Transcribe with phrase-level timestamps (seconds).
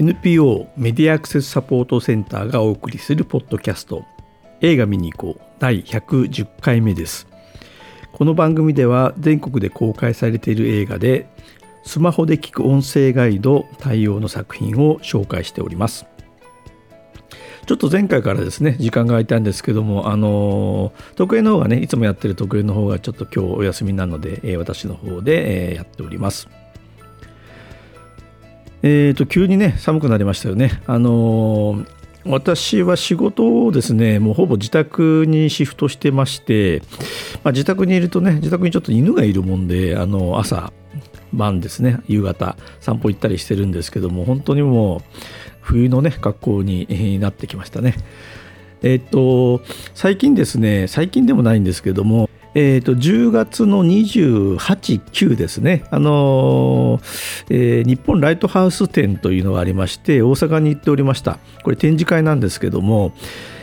[0.00, 4.06] NPO メディアアクセスサポートセンターがお送りするポッドキャスト。
[4.62, 5.42] 映画見に行こう。
[5.58, 7.26] 第110回目です。
[8.10, 11.28] この番組では全国で公開されている映画で
[11.82, 16.06] スマホで聞く音声ガイド対応の作品を紹介しております。
[17.66, 26.48] ちょっと前回からですね時間が空いたんですけどもあの特営の方がねいつもやってる特営の方がちょっと今日お休みなので、え、私の方で、え、やっております。
[28.82, 30.80] えーと、急にね寒くなりましたよね。
[30.86, 31.86] あのー、
[32.24, 36.82] 私は仕事をですねもうほぼ自宅にシフトしてまして、
[37.42, 40.72] まあ、自宅にいるとね自宅にちょっと犬がいるもんであの朝
[41.32, 45.00] 晩ですね夕方散歩行ったりしてるんですけども本当にもう
[45.60, 47.94] 冬のね格好になってきましたね。
[48.82, 49.60] えっ、と
[49.94, 54.56] 最近ですね最近でもないんですけどもえーと、10月の28、
[55.00, 61.38] 9ですね、あのーえー、日本ライトハウス展というのがありまして、大阪に行っておりました。
[61.62, 63.12] これ展示会なんですけども、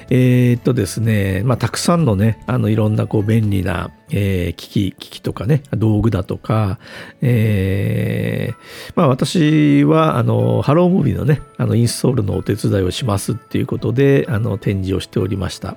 [0.10, 6.80] えー、とですね、まあ、たくさんのね、あのいろんなこう便利な、えー、機器、機器とかね、道具だとか、
[7.22, 15.76] えー、まあ、私はあのハロームービーのね、あのインストールのお手伝いをしますっていうことで、あの展示をしておりました。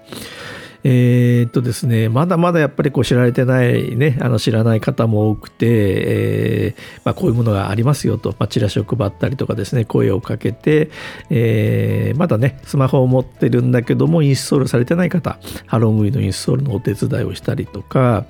[0.82, 10.90] えー、っとですね、まだまだやっぱりこう知られてないね、あの知らない方も多くて、えー、まあ、こういうものがありますよと、まあ、チラシを配ったりとかですね、声をかけて、
[11.28, 18.24] えー、まだね、スマホを持ってるんだけども、インストールされてない方、ハロームーのインストールのお手伝いをしたりとか、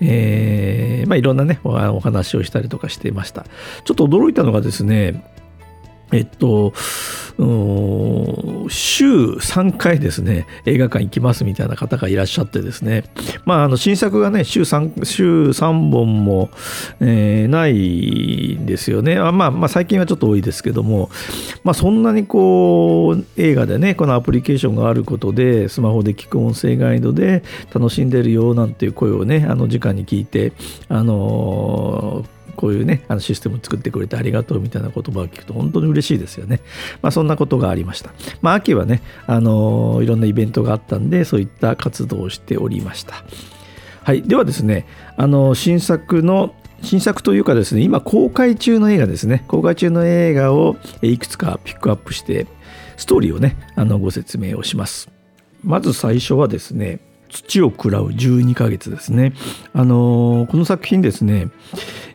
[0.00, 3.46] えまあ、いろんなね、お話をしたりとかしていました。
[3.84, 5.24] ちょっと驚いたのがですね、
[6.12, 6.74] えっと、
[8.68, 13.04] 週3回ですね、映画館行きますみたいな方がいらっしゃってですね、
[13.44, 16.50] まあ、あの新作がね、週 3, 週3本も、
[17.00, 19.16] えー、ないんですよね。
[19.16, 21.10] まあ、まあ、最近はちょっと多いですけども、
[21.64, 30.52] まあ、そんなにこう、映画でね、このアプリケーションがあることで、スマホで聞く音声ガイドで楽しんでるよなんていう声をね、あの、直に聞いて、
[30.88, 36.60] あのーこういうね、あのシステムを作ってくれてありがとうみたいな言葉を聞くと本当に嬉しいですよね。
[37.02, 38.12] まあそんなことがありました。
[38.40, 43.24] まあ秋はね、あのいろんなイベントがあったんで、そういった活動をしておりました。
[44.04, 44.22] はい。
[44.22, 44.86] ではですね、
[45.16, 52.46] あの、新作の新作というかですね、今公開中の映画ですね、公開中の映画をいくつかピックアップして、
[52.96, 55.10] ストーリーをね、あのご説明をします。
[55.64, 57.00] まず最初はですね、
[57.32, 59.32] 土を喰らう12ヶ月ですね。
[59.72, 61.50] あのこの作品ですね、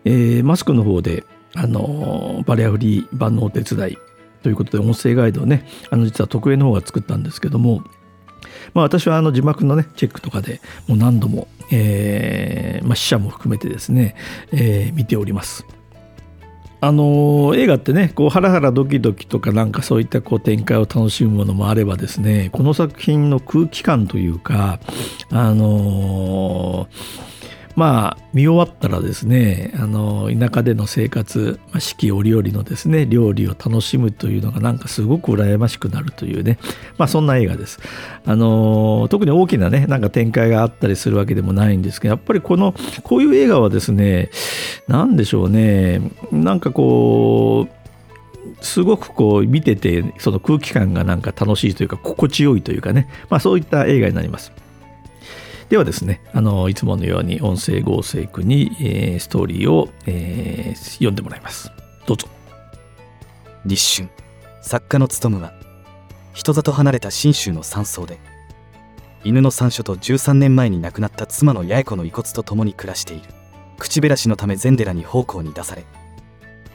[0.06, 3.98] えー、マスクの方で、あのバリアフリー版のお手伝い
[4.44, 7.84] ということで音声ガイドをねあの実は特営の方が作ったんですけども、
[8.74, 14.16] まあ、私はあの字幕のねチェックとかでもう何度も、えーまあ、死者も含めてですね、
[14.52, 15.66] えー、見ております。
[16.80, 24.80] あの映画ってねこうハラハラドキドキとかなんかそういったこう展開を楽しむものもあればですねこの作品の空気感というか
[25.32, 27.28] あのー
[27.78, 36.58] まあ見終わったらですねあの田舎での生活、ま、四季折々のですね料理を楽しむというのがなんかすごく羨ましくなるというね
[36.98, 37.80] まあそんな映画です
[38.26, 42.74] あの特に大きなねなんか展開があったりするわけでもないんですけどやっぱりこの
[43.04, 44.32] こういう映画はですね
[44.88, 46.02] 何でしょうね
[46.32, 54.52] なんかこうすごくこう見ててその空気感がなんか楽しいというか心地よいというかね、まあ、そういった映画になります。
[55.70, 61.72] ではですね、あのいつものように音声合成句に、えー、ストーリーを、えー、読んでもらいます。
[62.06, 62.28] どうぞ。
[63.66, 64.10] 立春、
[64.62, 65.54] 作家の務は、
[66.34, 68.18] 人里離れた信州の山荘で、
[69.26, 73.28] 犬の山所と13年前に亡くなった妻の八重子の遺骨と共に暮らしている。
[73.78, 75.84] 口減らしのため禅寺に奉公に出され、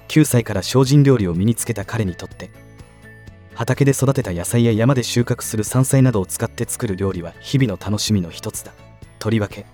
[0.08, 2.50] 9歳から精進料理を身につけた彼にとって、
[3.54, 8.72] 畑で育てた野菜や山で収穫する山菜などを使って作る料理は日々の楽しみの一つだ
[9.22, 9.66] とりわけ。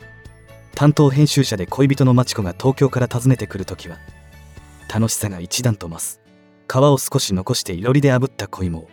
[0.74, 3.96] 担当編集者で恋人の町子が東京から訪ねてくるときは
[4.92, 6.20] 楽しさが一段と増す。
[6.70, 8.90] 皮を少し残していろりで炙った小芋を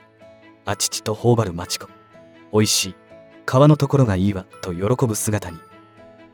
[0.64, 1.90] あちちと頬張る町子
[2.54, 2.96] おいしい。
[3.46, 5.58] 皮のところがいいわと喜ぶ姿に。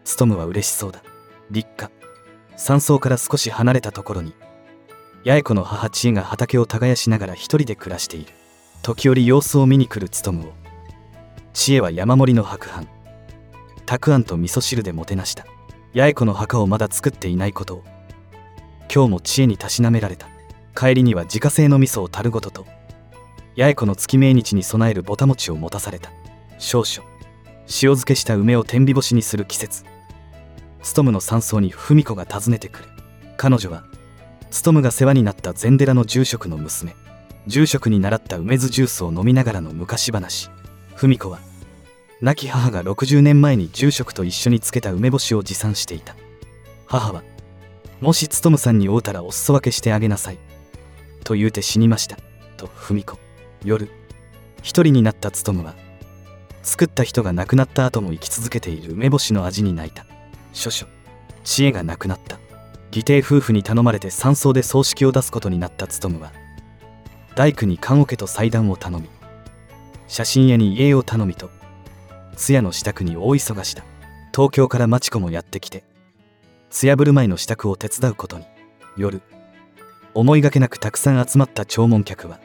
[0.04, 1.02] ストムは嬉しそうだ。
[1.50, 1.92] 立夏。
[2.58, 4.36] 山荘から少し離れたところに
[5.26, 8.32] 八重子の母知恵が畑を耕しながら一人で暮らしている。
[8.84, 10.54] 時折様子を見に来る務を。
[11.54, 13.01] 知恵は山盛りの白飯。
[13.92, 15.46] たくあんと味噌汁でもてなした。
[15.94, 17.84] 八重子の墓をまだ作っていないことを。
[18.84, 20.30] 今日も知恵にたしなめられた。
[20.74, 22.66] 帰りには自家製の味噌を樽ごとと。
[23.58, 26.10] 八重子の月命日に備えるぼた餅を持たされた。
[26.58, 27.06] 少々。
[27.68, 29.84] 塩漬けした梅を天日干しにする季節。
[30.82, 32.86] ストムの山荘に文子が訪ねてくる。
[33.36, 33.84] 彼女は
[34.52, 36.96] ストムが世話になった禅寺の住職の娘。
[37.46, 40.50] 住職に習った梅酢ジュースを飲みながらの昔話。
[40.96, 41.40] 文子は
[42.22, 46.16] 亡き母が60年前に住職と一緒につけた梅干しを持参していた。
[46.92, 47.24] 母は
[48.02, 50.38] もし勉さんに会うたらお裾分けしてあげなさい
[51.24, 52.18] と言うて死にました
[52.58, 53.18] と文子
[53.64, 53.90] 夜
[54.62, 55.74] 一人になった勉は
[56.64, 60.06] 作った人が亡くなった後も生き続けている梅干しの味に泣いた
[60.52, 60.92] 諸々
[61.46, 62.40] 知恵がなくなった
[62.94, 66.34] 義弟夫婦に頼まれて山荘で葬式を出すことになった勉は
[67.36, 69.08] 大工に棺桶と祭壇を頼み
[70.10, 71.50] 写真屋に家を頼みと
[72.42, 73.84] 通夜の支度に大忙しだ。
[74.34, 75.84] 東京から町子もやってきて
[76.72, 78.46] 通夜振る舞いの支度を手伝うことに。
[78.98, 79.22] 夜
[80.16, 82.40] 思いがけなくたくさん集まった弔問客は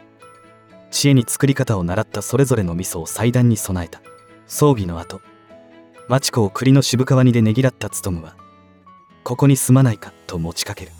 [0.90, 4.02] 知恵に作り方を習ったそれぞれの味噌を祭壇に備えた。
[4.46, 5.22] 葬儀の後
[6.08, 8.36] 町子を栗の渋皮煮でねぎらった勉は
[9.24, 10.92] ここに住まないかと持ちかける。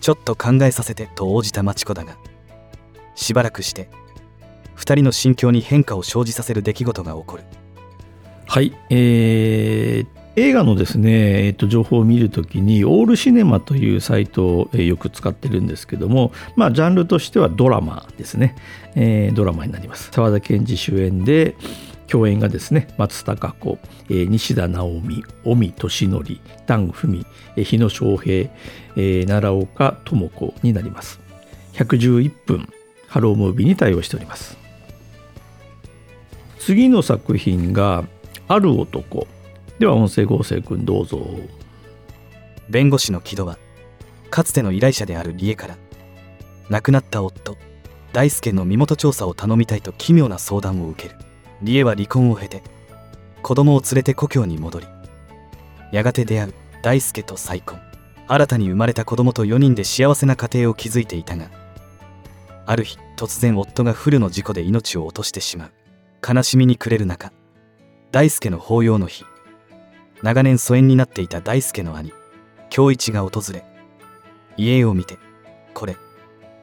[0.00, 2.16] ちょっと考えさせてと応じた町子だが
[3.14, 3.90] しばらくして
[4.76, 7.44] 2人の心境に変化を生じさせる出来事が起こる。
[8.52, 10.06] はい、えー
[10.36, 18.56] 映画のですね、えー、と情報を見るときに、オールシネマというサイトを、よく使ってるんですけども、まあ、ジャンルとしてはドラマですね、
[18.94, 20.10] えードラマになります。
[20.10, 21.54] 沢田研二主演で、
[22.08, 23.78] 共演がですね、松たか子、
[24.10, 27.26] えー西田直美、尾身俊則、丹文、
[27.56, 31.20] えー日野翔平、えー奈良岡智子になります。
[31.74, 32.68] 111分、
[33.06, 34.58] ハロームービーに対応しております。
[36.58, 38.04] 次の作品が、
[38.48, 39.26] ある男。
[39.78, 41.18] では音声合成くんどうぞ。
[42.68, 43.58] 弁護士の木戸は
[44.30, 45.76] かつての依頼者である理恵から
[46.70, 47.56] 亡くなった夫
[48.12, 51.16] 大輔の身元調査を頼みたいと奇妙な相談を受ける
[51.62, 52.62] 理恵は離婚を経て
[53.42, 54.86] 子供を連れて故郷に戻り
[55.92, 57.78] やがて出会う大輔と再婚
[58.26, 61.50] 新たに生まれた子供と4人で幸せな家庭を築いていたが
[62.64, 65.72] ある日突然夫が不慮の事故で命を落としてしまう
[66.26, 67.32] 悲しみに暮れる中
[68.12, 69.24] 大輔の法要の日。
[70.20, 72.12] 長年疎遠になっていた大輔の兄
[72.68, 73.64] 京一が訪れ
[74.58, 75.18] 家を見て
[75.72, 75.96] 「これ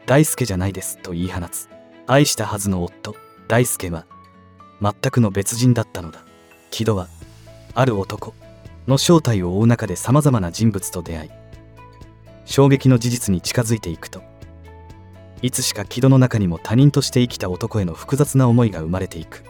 [0.05, 1.67] 大輔じゃないです」と言い放つ。
[2.05, 3.15] 愛したはずの夫
[3.47, 4.05] 大輔は
[4.79, 6.23] 全くの別人だったのだ。
[6.69, 7.07] 木戸は
[7.73, 8.35] ある男
[8.87, 11.29] の正体を追う中でさまざまな人物と出会い
[12.45, 14.21] 衝撃の事実に近づいていくと
[15.41, 19.43] いつしか木戸の中にも他人として生きた男への複雑な思いが生まれていく。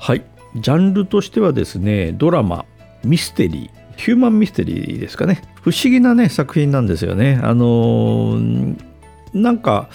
[0.00, 0.24] はい。
[0.56, 2.64] ジャンルとしてはですね、ドラマ、
[3.04, 5.42] ミステリー、ヒューマンミステリーですかね。
[5.62, 7.38] 不思議なね、作品なんですよね。
[7.42, 8.90] あのー
[9.32, 9.88] なんか、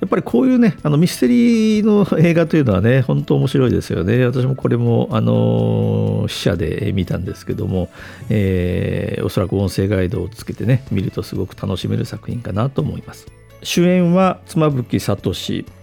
[0.00, 4.24] やっぱりこういうね、あのミステリーの映画というのはね、本当面白いですよね。
[4.26, 7.88] 私もこれも、あのー試写で見たんですけども、
[8.30, 13.28] えーおそらく音声ガイドをつけてね、見るとすごく楽しめる作品かなと思います。
[13.62, 15.32] 主演は妻夫木聡、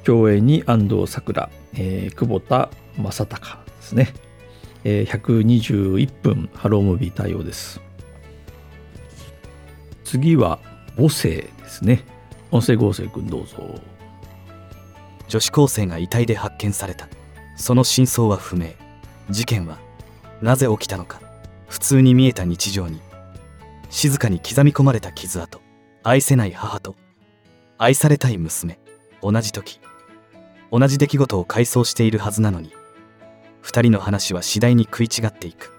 [0.04, 4.14] 共演に安藤サクラ、えー久保田正孝ですね。
[4.84, 7.82] えー121分ハロームービー対応です。
[10.04, 10.60] 次は
[10.96, 12.04] 母性ですね。
[12.52, 13.58] 音声合成くんどうぞ。
[15.28, 17.10] 女子高生が遺体で発見された
[17.58, 18.70] その真相は不明
[19.30, 19.78] 事件は
[20.42, 21.22] なぜ起きたのか
[21.68, 23.02] 普通に見えた日常に
[23.90, 25.62] 静かに刻み込まれた傷跡
[26.04, 26.96] 愛せない母と
[27.78, 28.80] 愛されたい娘
[29.22, 29.82] 同じ時
[30.72, 32.72] 同じ出来事を回想しているはずなのに
[33.68, 35.74] 二人の話は次第に食い違っていく。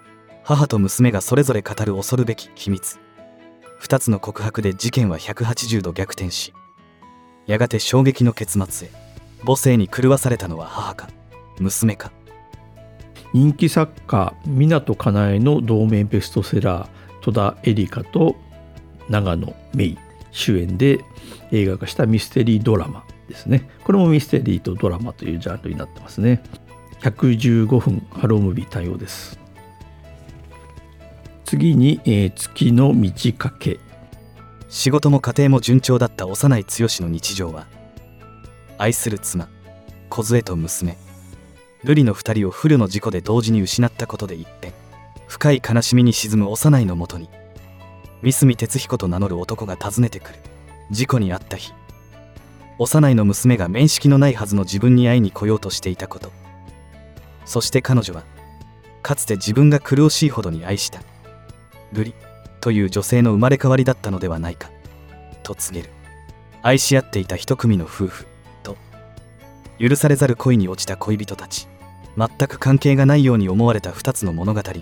[0.45, 2.99] 母と娘がそれぞれ語る恐るべき秘密。
[3.78, 6.52] 二つの告白で事件は180度逆転し
[7.47, 8.90] やがて衝撃の結末へ。
[9.42, 11.09] 母性に狂わされたのは母か
[11.61, 12.12] 娘か。
[13.33, 16.88] 人気作家湊かなえの同名ベストセラー
[17.23, 18.37] 戸田恵梨香と
[19.09, 20.09] 長野芽衣。
[20.30, 20.99] 主演で
[21.52, 23.66] 映画化したミステリードラマですね。
[23.83, 26.42] これもミステリーとドラマというジャンルになってますね。
[27.00, 29.38] 115分ハロームビー対応です。
[31.45, 33.81] 次に、えー月の満ち欠け。
[34.69, 37.67] 仕事も家庭も順調だった幼い剛の日常は
[38.76, 39.49] 愛する妻
[40.11, 40.99] 梢と娘
[41.85, 44.75] 瑠璃の二人を不慮の事故で同時に失ったことで一変
[45.26, 47.31] 深い悲しみに沈む幼いのもとに
[48.23, 50.38] 三角哲彦と名乗る男が訪ねてくる。
[50.90, 51.73] 事故に遭った日
[52.78, 56.33] 幼いの娘が面識のないはずの自分に会いに来ようとしていたこと。
[57.49, 58.25] そして彼女は
[59.02, 61.00] かつて自分が苦しいほどに愛した
[61.95, 62.14] 瑠璃
[62.61, 64.71] という女性の生まれ変わりだったのではないか
[65.43, 65.93] と告げる。
[66.61, 68.26] 愛し合っていた一組の夫婦
[68.62, 68.76] と
[69.78, 71.69] 許されざる恋に落ちた恋人たち
[72.19, 74.73] 全く関係がないように思われた二つの物語が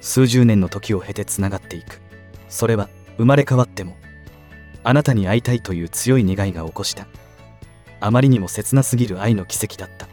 [0.00, 2.00] 数十年の時を経てつながっていく。
[2.48, 3.96] それは生まれ変わっても
[4.82, 7.06] あなたに会いたいという強い願いが起こした。
[8.00, 10.08] あまりにも切なすぎる愛の奇跡だった。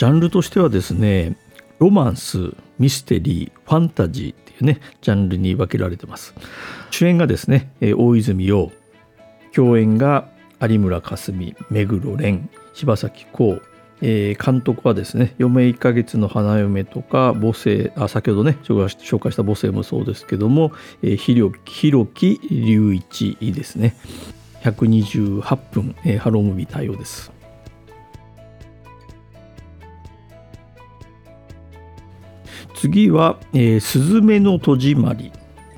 [0.00, 1.36] ジャンルとしてはですね
[1.78, 6.32] ロマンスミステリーファンタジーっていうねジャンルに分けられてます。
[6.90, 8.72] 主演がですね大泉洋
[9.54, 13.62] 共演が有村架純目黒蓮柴咲コウ
[14.00, 22.40] えー、監督はですね「余命1ヶ月の花嫁」とか母性あ先ほどね紹介した母性もそうですけども、えー、廣木隆
[22.94, 23.94] 一ですね。
[24.62, 26.40] 128分、えー、 HELLO!
[26.40, 27.30] MOVIE 対応です。
[32.80, 35.30] 次は「えー、すずめの戸締まり」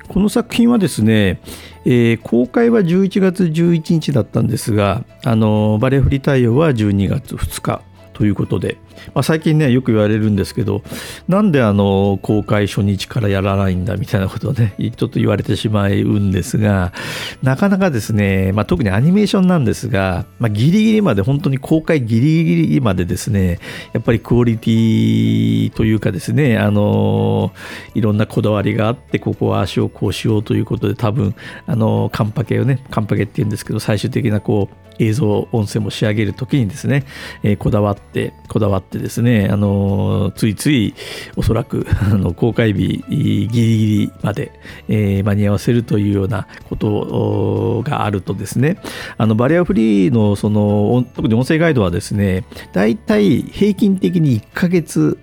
[0.07, 1.41] この作品はですね、
[1.85, 7.81] えー、公開は11月11日だったんですがあのバレエフリー対応は12月2日
[8.13, 8.77] ということで、
[9.13, 10.83] まあ、最近ねよく言われるんですけど
[11.27, 16.93] なんであの公開初日からやらないんだみたいなことをねちょっと言われてしまうんですが
[17.41, 23.59] なかなかですね、まあ、特にアニメーションなんですが、まあ、ギリギリまで本当に公開ギリギリまでですね
[23.93, 27.53] やっぱりクオリティというかですねあの
[27.93, 31.35] いろんなこだわりがあってここは足をこうしようということで多分
[31.65, 37.05] あのカンパケをねカンパケっていうんですけど最終的なこう映像音声も仕上げる時にですね、
[37.43, 40.93] えー、こだわってこだわってですねあのついつい
[41.35, 43.61] おそらく あの公開日ギリギ
[43.99, 44.51] リまで、
[44.87, 48.77] えー、間に合わせるというようなことがあるとですね
[49.17, 55.17] あのバリアフリーのその特に音声ガイドはですねだいたい平均的に1ヶ月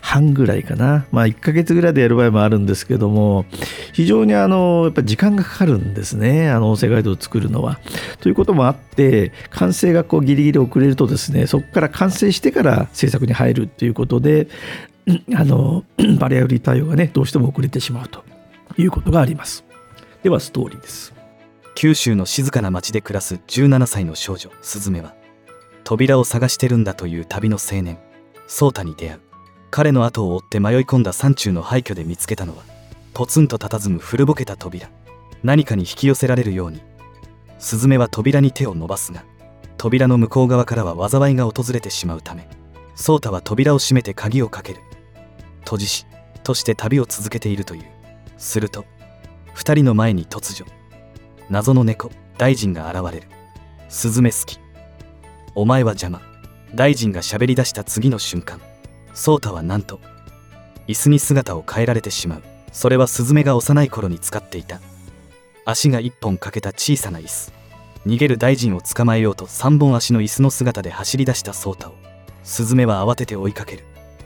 [0.00, 3.44] 半ぐらいかなまあ1ヶ月ぐらいでやる場合もあるんですけども
[3.92, 7.80] 非常にあのやっぱ時間がかかるんですねあの音声ガイドを作るのは。
[8.20, 8.99] ということもあって
[9.50, 14.48] 完成がこうギリギリ遅れるとですねそこから完成してから制作に入るっていうことで
[15.34, 15.84] あの
[16.18, 18.24] バリアフリー対応がねどうしても遅れてしまうと
[18.76, 19.64] いうことがあります。
[20.22, 21.14] ではストーリーです。
[21.74, 25.14] 九州の静かな町で暮らす17歳の少女スズメは
[25.84, 27.98] 扉を探してるんだという旅の青年
[28.46, 29.20] ソータに出会う。
[29.70, 32.64] 彼の後を追って迷い込んだ山中の廃墟で見つけたのは
[33.14, 34.90] ポツンと佇む古ぼけた扉。
[35.42, 36.82] 何かに引き寄せられるように
[37.60, 39.24] スズメは扉に手を伸ばすが
[39.76, 42.48] 扉の向こう側からは災いが訪れてしまうため
[43.00, 44.82] ソータは扉を閉めて鍵をかける。
[45.60, 46.06] 閉じ師
[46.42, 47.84] として旅を続けているという。
[48.36, 48.84] すると
[49.54, 50.70] 2人の前に突如
[51.48, 53.28] 謎の猫大臣が現れる。
[53.88, 54.58] スズメ好き。
[55.54, 56.20] お前は邪魔。
[56.74, 58.60] 大臣が喋り出した次の瞬間
[59.14, 59.98] ソータはなんと
[60.86, 62.42] 椅子に姿を変えられてしまう。
[62.70, 64.78] それはスズメが幼い頃に使っていた。
[65.64, 67.52] 足が1本欠けた小さな椅子。
[68.06, 71.94] 逃げる大臣を捕まえようと3本足の椅子の姿で走り出したソータを。
[72.42, 73.84] スズメは慌てて追いかける。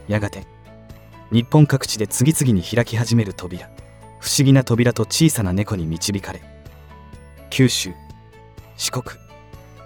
[0.08, 0.46] やがて
[1.32, 3.68] 日本各地で次々に開き始める扉。
[4.24, 6.40] 不思議な扉と小さな猫に導かれ
[7.50, 7.92] 九州
[8.78, 9.04] 四国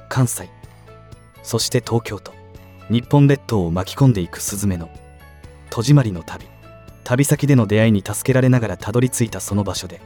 [0.08, 0.48] 関西
[1.42, 2.32] そして東京と
[2.88, 4.90] 日本列島を巻き込んでいくスズメの
[5.70, 6.46] 戸締まりの旅。
[7.02, 10.00] 旅先での出会いに助けられながらたどり着いたその場所で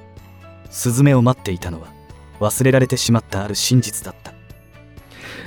[0.73, 1.89] スズメを待っていたのは
[2.41, 4.33] 忘れられてしまったある真実だった、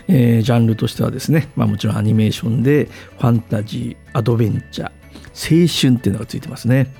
[0.07, 4.91] えー、ジャンルとしてはですね、まあ、もちろんアニメーションでファンタジーアドベンチャー
[5.33, 6.93] 青春っていうのがついてますね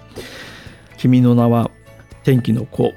[0.97, 1.71] 「君の名は
[2.23, 2.93] 天気の子」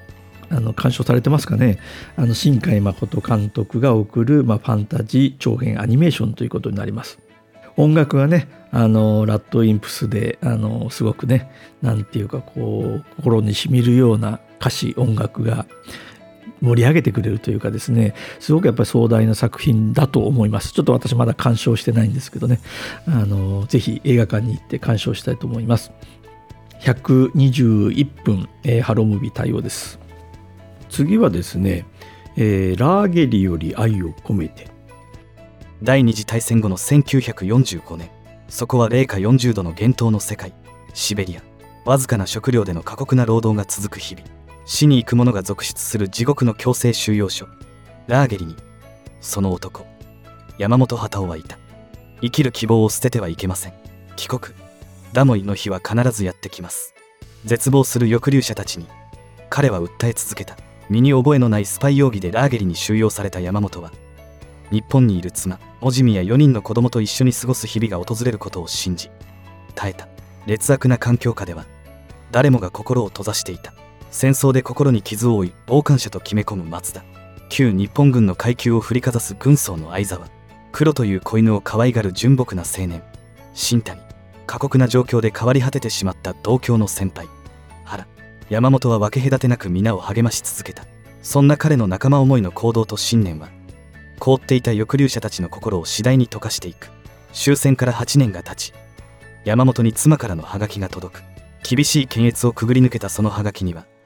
[0.51, 1.79] あの鑑賞されてますかね。
[2.17, 7.19] あの新海誠監督が送る、まあ、ファンタジー長編アニメーションということになります。
[7.77, 11.51] 音楽がねあのラッドインプスであのすごくね
[11.83, 15.67] なんていうかこう心にしみるような歌詞音楽が
[16.61, 20.73] 盛り上げてくれるというかですねすごくやっぱり壮大な作品だと思います。
[20.73, 22.61] ちょっと私まだ鑑賞してないんですけどね。
[23.07, 25.93] あのぜひ映画館に行って鑑賞したいと思います。
[26.81, 29.99] 121分、えー、ハロームービー対応です。
[30.91, 31.85] 次はですね、
[32.37, 34.69] えー、ラーゲリより愛を込めて。
[35.83, 38.11] 第二次大戦後の1945年
[38.49, 40.53] そこは零下40度の厳冬の世界
[40.93, 41.43] シベリア。
[41.85, 44.38] わずかな食料での過酷な労働が続く日々。
[44.71, 47.49] 死に行く者が続出する地獄の強制収容所。
[48.07, 48.55] ラーゲリに
[49.23, 49.87] その男
[50.59, 51.59] 山本畑夫はいた。
[52.21, 53.73] 生きる希望を捨ててはいけません。
[54.15, 54.55] 帰国。
[55.15, 56.95] ダモイの日は必ずやってきます。
[57.47, 58.87] 絶望する抑留者たちに
[59.49, 60.55] 彼は訴え続けた。
[60.91, 63.91] 身に覚えのないスパイ容疑でラーゲリに収容された山本は
[64.71, 69.11] 日本にいる妻モジミや4人の子供と一緒に過ごす日々が訪れることを信じ
[69.75, 70.09] 耐えた。
[70.45, 71.65] 劣悪な環境下では
[72.31, 73.73] 誰もが心を閉ざしていた。
[74.11, 77.05] 戦争で心に傷を負い傍観者と決め込む松田。
[77.51, 80.29] 旧日本軍の階級を振りかざす軍曹の相沢。
[80.73, 83.03] 黒という子犬を可愛がる純朴な青年。
[83.55, 84.01] 新谷。
[84.47, 87.29] 過酷な状況で変わり果ててしまった同郷の先輩。
[87.85, 88.07] 原。
[88.49, 90.85] 山本は分け隔てなく皆を励まし続けた。
[91.23, 93.51] そんな彼の仲間思いの行動と信念は
[94.19, 96.91] 凍っていた抑留者たちの心を次第に溶かしていく。
[97.33, 98.73] 終戦から8年が経ち
[99.45, 101.23] 山本に妻からのハガキが届く。
[101.63, 103.85] 厳しい検閲をくぐり抜けたそのハガキには「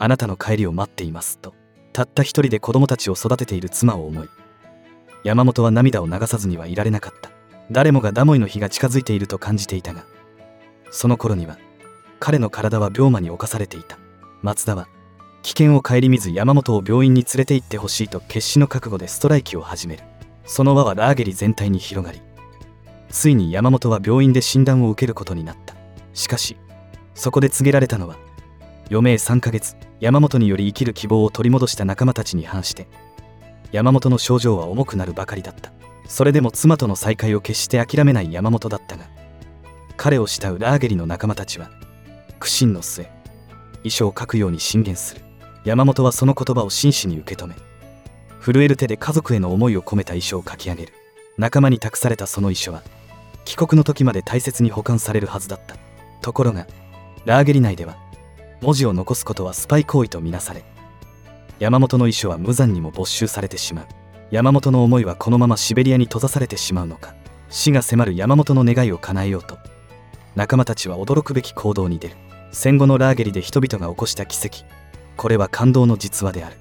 [0.00, 1.54] あなたの帰りを待っています」と
[1.92, 4.28] たった一人で子供たちを育てている妻を思い
[5.22, 7.30] 山本は涙を流さずにはいられなかった。
[7.70, 10.04] 誰もがダモイの日が近づいていると感じていたが
[10.90, 11.56] その頃には
[12.18, 13.96] 彼の体は病魔に侵されていた。
[14.42, 14.88] 松田は
[15.42, 20.02] 危険を顧みず山本を病院に連れて行ってほしいと決死の覚悟でストライキを始める。
[20.44, 22.20] その輪はラーゲリ全体に広がり
[23.08, 25.74] ついに山本は病院で診断を受けることになった。
[26.12, 26.56] しかし
[27.14, 28.16] そこで告げられたのは
[28.90, 29.76] 余命3ヶ月。
[30.00, 32.88] 山本により生きる希望を取り戻した仲間たちに反して
[33.70, 35.72] 山本の症状は重くなるばかりだった。
[36.08, 39.04] それでも妻との再会を決して諦めない山本だったが
[39.96, 41.70] 彼を慕うラーゲリの仲間たちは
[42.40, 43.08] 苦心の末
[43.84, 45.22] 遺書を書くように進言する。
[45.64, 47.54] 山本はその言葉を真摯に受け止め
[48.42, 50.94] 震える手で家族への思いを込めた遺書を書き上げる。
[51.36, 52.82] 仲間に託されたその遺書は
[53.44, 55.76] 帰国の時まで大切に保管されるはずだった。
[56.22, 56.66] ところが
[57.26, 57.96] ラーゲリ内では
[58.60, 60.64] 文字を残すことはスパイ行為とみなされ
[61.60, 63.86] 山本の遺書は無残にも没収されてしまう。
[64.30, 67.14] 山本の思いはこのままシベリアに閉ざされてしまうのか。
[67.50, 69.58] 死が迫る山本の願いを叶えようと。
[70.34, 72.16] 仲間たちは驚くべき行動に出る。
[72.50, 74.64] 戦後のラーゲリで人々が起こした奇跡。
[75.18, 76.56] これは感動の実話である。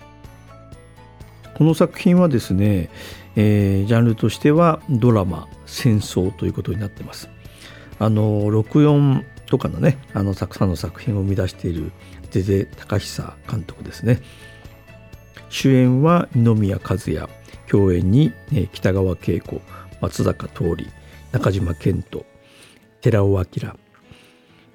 [1.54, 2.90] この作品はですね、
[3.38, 7.30] えー、ジャンルとしてはドラマ戦争ということになってます。
[8.00, 11.92] あの64とかのねあのたくさんの作品を生み出している
[12.32, 14.22] ゼゼ高久監督ですね。
[15.50, 17.28] 主演は二宮和也。
[17.70, 19.62] 共演に、え北川景子
[20.02, 20.90] 松坂桃李
[21.32, 22.26] 中島健人
[23.00, 23.46] 寺尾明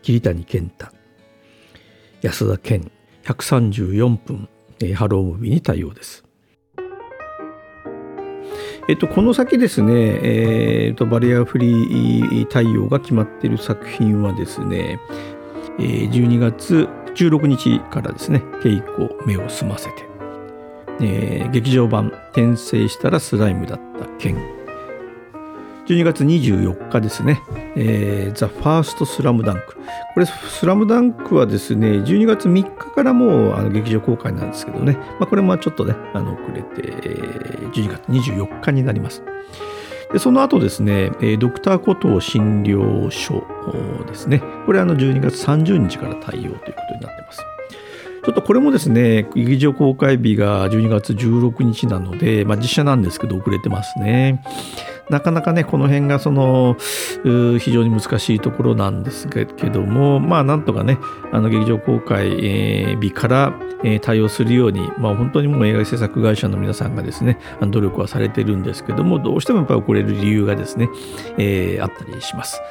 [0.01, 0.93] 桐谷健太
[2.23, 2.91] 安田健。
[3.25, 4.49] 134分、
[4.95, 6.25] ハロームービーに対応です。
[8.87, 15.01] えっと、この先ですね、えー、とバリアフリー対応が決まっている作品はですね、
[15.79, 20.05] えー、12月16日からですね、稽古目を澄ませて、
[21.01, 24.37] えー、劇場版転生したらスライムだった件
[25.87, 27.43] 12月24日ですね、
[27.77, 29.77] えー、ザ・ファースト・スラムダンク。
[30.15, 36.83] これ、スラムダンクはですね、12月3日からもうあの劇場公開なんですけどね、まあ、これもちょっとね、あの遅れて、
[37.73, 39.23] 12月24日になります。
[40.13, 43.45] でその後ですね、ドクターコトー診療所
[44.07, 47.41] ですね、これあの12月30日から対応ということになってます。
[48.25, 54.43] ちょっとこれもですね、劇場公開日が12月16日なので、まあ、実写なんですけど遅れてますね。
[55.11, 56.77] なかなかねこの辺がその
[57.59, 60.99] 非常に難しいところなんですけどもまあなんとかね
[61.33, 62.31] あの劇場公開、
[63.01, 63.53] 日から、
[64.01, 70.89] 対応するように、まあ、本当にもう映画制作会社の皆さんがですね努力はされてるんですけどもどうしてもやっぱり遅れる理由がですね、
[71.37, 72.63] えー、あったりします。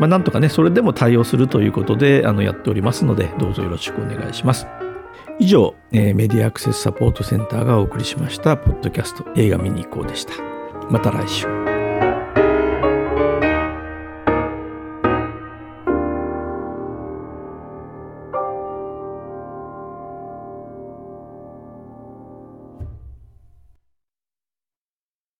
[0.00, 4.66] まあ、なんとかねそれでも対応するということであのやっておりますのでどうぞよろしくお願いします。
[5.38, 10.53] 以上、えー、メディアアクセスサポートセンターがお送りしましたポッドキャスト映画見に行こうでした。
[10.90, 11.63] また来週。